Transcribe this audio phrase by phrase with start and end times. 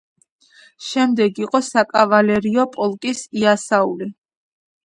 [0.85, 4.13] შემდეგ იყო საკავალერიო პოლკის იასაული.